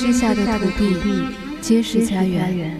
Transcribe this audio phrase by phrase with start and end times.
[0.00, 0.96] 之下的土地
[1.60, 2.74] 皆是家园。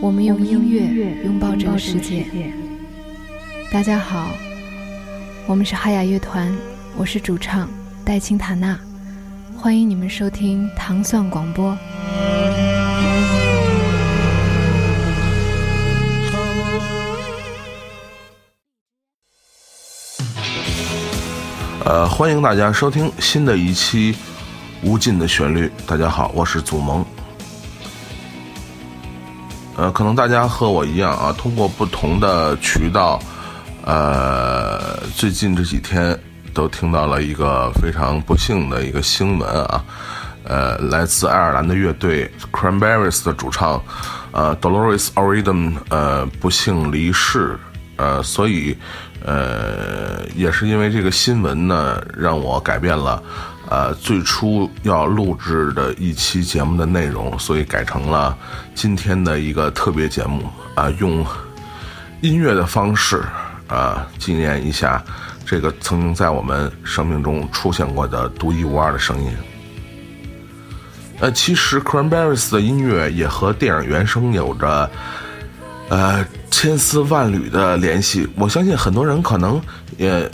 [0.00, 2.24] 我们用音乐拥抱这个世界。
[3.70, 4.30] 大家好，
[5.46, 6.50] 我们是哈雅乐团，
[6.96, 7.68] 我是主唱
[8.02, 8.80] 戴青塔娜，
[9.58, 11.76] 欢迎你们收听糖蒜广播。
[21.84, 24.14] 呃，欢迎大家收听新的一期
[24.86, 25.66] 《无尽的旋律》。
[25.84, 27.04] 大家好，我是祖萌。
[29.76, 33.20] 呃，可能大家和我一样啊，通过不同的渠道，
[33.84, 36.16] 呃，最近这几天
[36.54, 39.84] 都听到了一个非常不幸的一个新闻啊，
[40.44, 43.82] 呃，来自爱尔兰的乐队 Cranberries 的主唱，
[44.30, 47.58] 呃，Dolores O'Riordan，呃，不幸离世，
[47.96, 48.78] 呃，所以。
[49.24, 53.20] 呃，也是因为这个新闻呢，让我改变了，
[53.68, 58.36] 呃，最初要录制的一期节目的内容，所以改成了
[58.74, 61.24] 今天的一个特别节目啊，用
[62.20, 63.22] 音乐的方式
[63.68, 65.02] 啊，纪念一下
[65.44, 69.30] 这个曾经在我们生命中出现过的独一无二的声音。
[71.18, 74.90] 呃，其实 Cranberries 的音乐也和电影原声有着，
[75.88, 76.24] 呃。
[76.48, 79.60] 千丝万缕的联系，我相信很多人可能
[79.98, 80.28] 也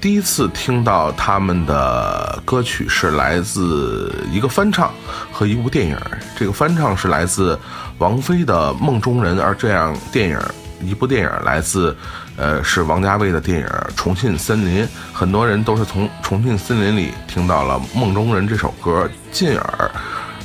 [0.00, 4.92] 第一次听到他们的歌曲是来自一个翻唱
[5.32, 5.98] 和一部电影。
[6.36, 7.58] 这个翻唱是来自
[7.98, 10.38] 王菲的《梦中人》，而这样电影
[10.80, 11.96] 一部电影来自
[12.36, 14.84] 呃是王家卫的电影《重庆森林》。
[15.12, 19.90] 很多人都是从《重庆森林》里听到了《梦中人》这首歌，进而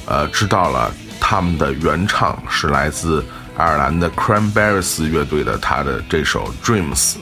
[0.07, 3.23] 呃知道了他们的原唱是来自。
[3.57, 7.17] 爱尔兰的 Cranberries 乐队的他的这首 Dreams，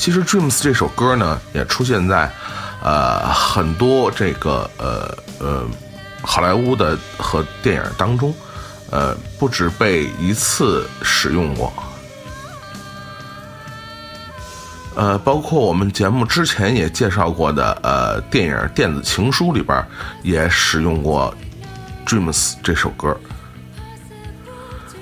[0.00, 2.30] 其实 Dreams 这首歌呢，也出现在
[2.82, 5.66] 呃很多这个呃呃
[6.22, 8.34] 好莱坞的和电影当中，
[8.90, 11.70] 呃不止被一次使用过，
[14.96, 19.86] 呃包括我们节目之前也介绍过的呃电影《电子情书》里边
[20.22, 21.34] 也使用过
[22.06, 23.14] Dreams 这首歌。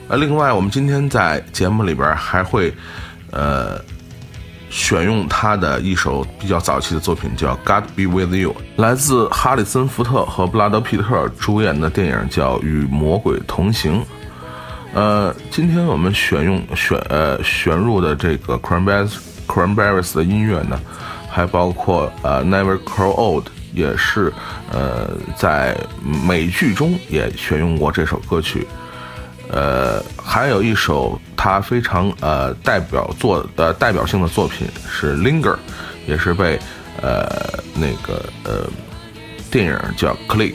[0.08, 2.74] 呃，另外，我们今天在节目里边还会，
[3.30, 3.78] 呃，
[4.70, 14.00] 选用他的一首比较早期的作品，叫《God Be With You》，来自哈里森福特和布拉德皮特主演的电影叫《与魔鬼同行》。
[14.94, 20.80] 呃，今天我们选用选呃选入的这个 Cranberries Cranberries 的音乐呢，
[21.30, 24.32] 还包括呃《Never Grow Old》，也是
[24.72, 28.66] 呃在美剧中也选用过这首歌曲。
[29.50, 35.54] 呃，还有一首他非常呃代表作的代表性的作品是《Linger》，
[36.06, 36.58] 也是被
[37.00, 37.26] 呃
[37.74, 38.68] 那个呃
[39.50, 40.52] 电影叫《Click》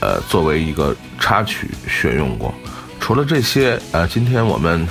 [0.00, 2.54] 呃作为一个插曲选用过。
[3.00, 4.86] 除了这些呃，今天我们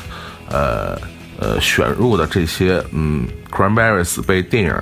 [0.49, 0.99] 呃
[1.39, 4.75] 呃选入的这些嗯《Cranberries》被电影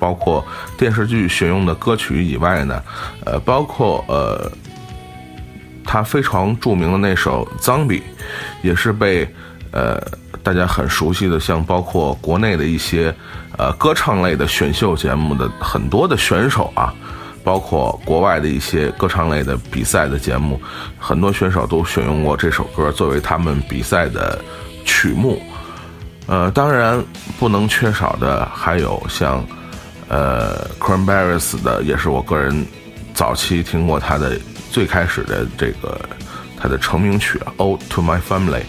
[0.00, 0.44] 包括
[0.76, 2.82] 电视剧选用的歌曲以外呢，
[3.24, 4.50] 呃，包括呃。
[5.90, 8.00] 他非常著名的那首《Zombie》，
[8.60, 9.26] 也是被
[9.70, 9.98] 呃
[10.42, 13.14] 大家很熟悉的，像包括国内的一些
[13.56, 16.92] 呃歌唱类的选秀节目的很多的选手啊，
[17.42, 20.60] 包括国外的一些歌唱类的比赛的节目，
[20.98, 24.38] 很多选手都选用过这首歌作为他们比赛的
[24.84, 25.40] 曲目。
[26.26, 27.02] 呃，当然
[27.38, 29.42] 不能缺少的还有像
[30.08, 32.66] 呃 Cranberries 的，也是我个人
[33.18, 34.38] 早期听过他的。
[34.70, 35.98] 最开始的这个
[36.56, 38.60] 他的成名曲《Ode to My Family》，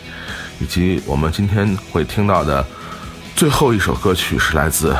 [0.59, 2.65] 以及我们今天会听到的
[3.35, 4.95] 最后一首歌曲是来自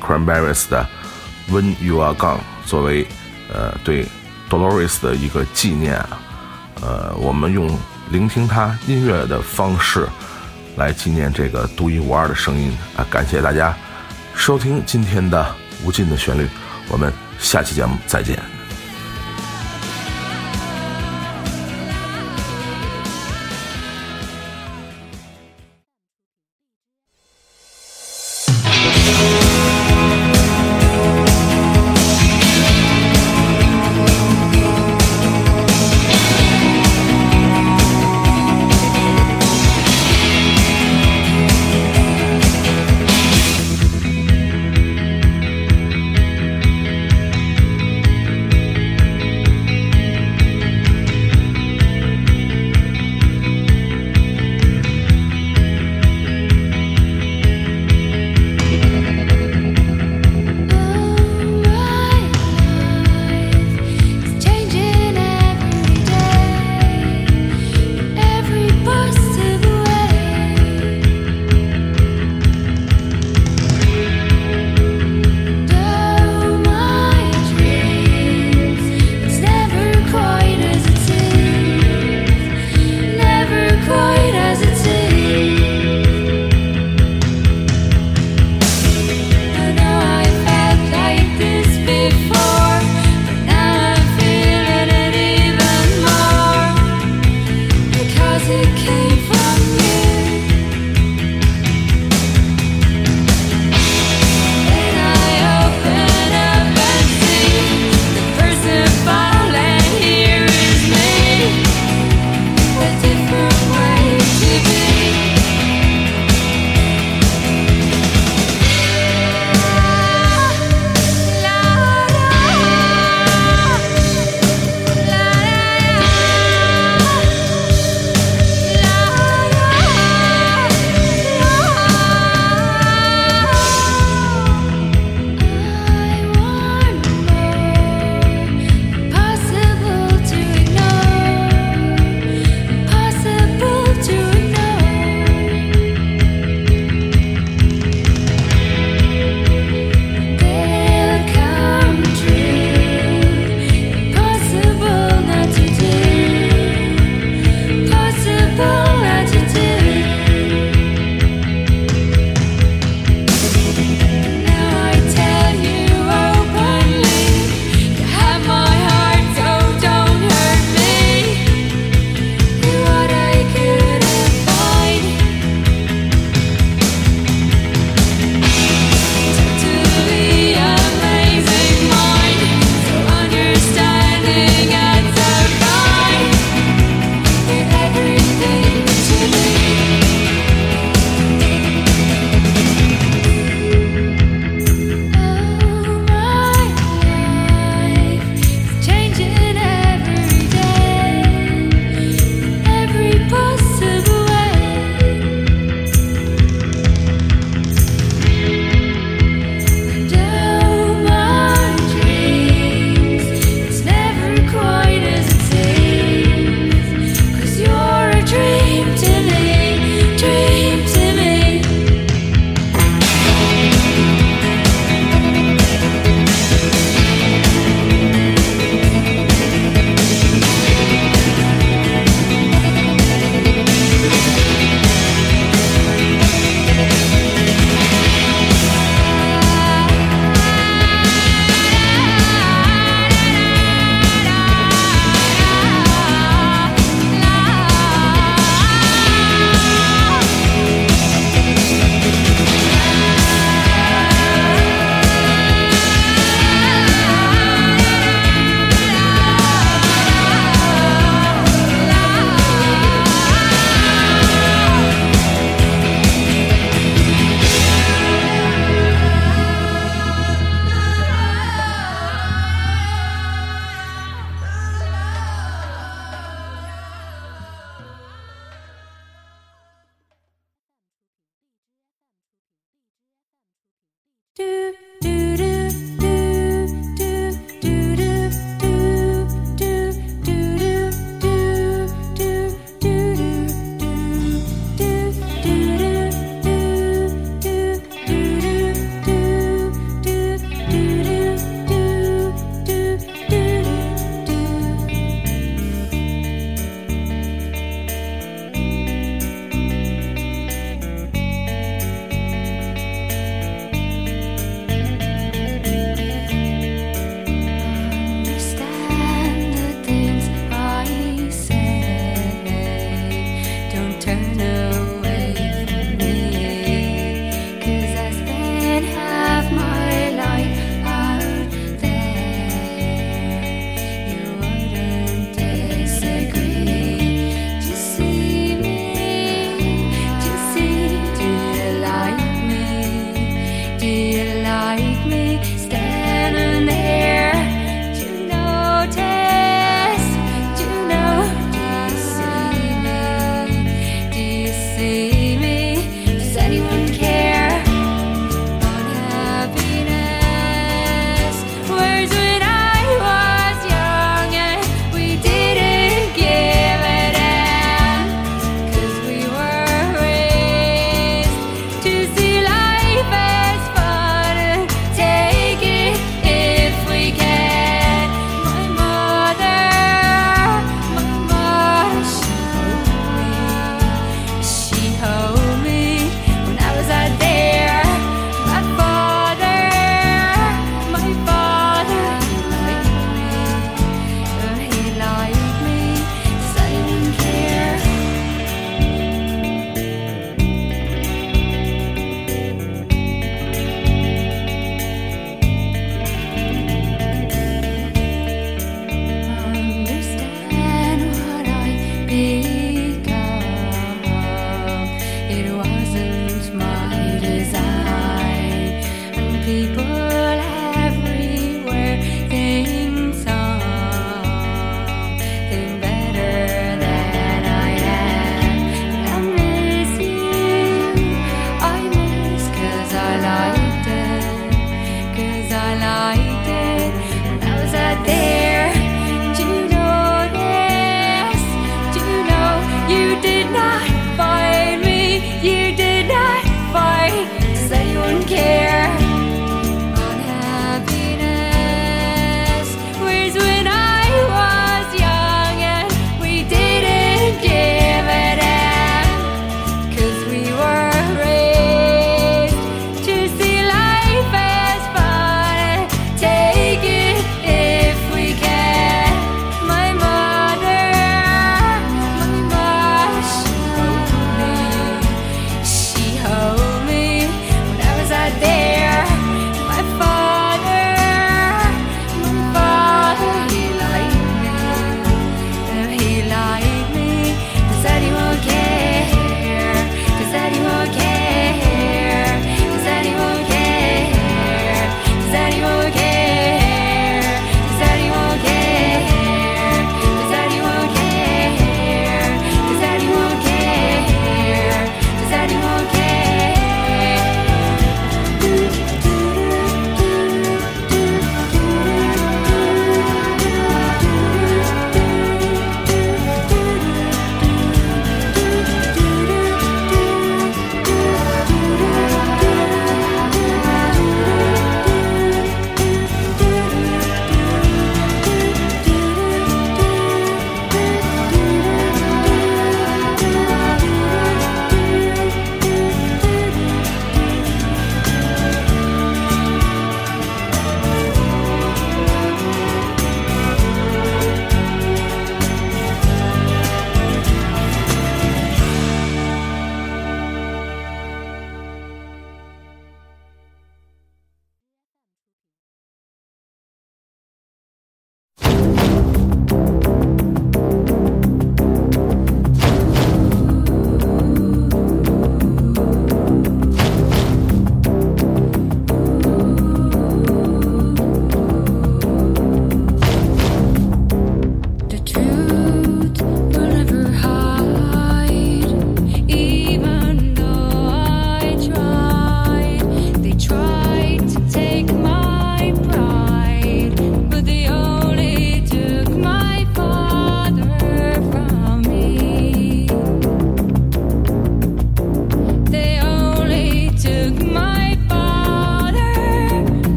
[0.00, 0.86] Cranberries 的
[1.52, 3.04] 《When You Are Gone》，作为
[3.52, 4.06] 呃对
[4.48, 6.20] Dolores 的一个纪念啊，
[6.80, 7.76] 呃，我们用
[8.10, 10.08] 聆听他音乐的方式
[10.76, 13.04] 来纪念这个独一无二的声音啊！
[13.10, 13.76] 感谢大家
[14.36, 15.44] 收听今天的
[15.84, 16.48] 无尽的旋律，
[16.88, 18.53] 我们下期节目再见。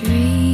[0.00, 0.45] dream.